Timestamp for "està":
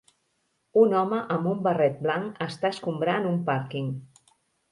2.47-2.71